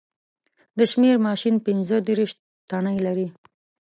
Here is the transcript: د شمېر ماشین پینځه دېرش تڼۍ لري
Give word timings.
د 0.77 0.79
شمېر 0.91 1.15
ماشین 1.27 1.55
پینځه 1.65 1.97
دېرش 2.07 2.31
تڼۍ 2.69 2.97
لري 3.05 3.27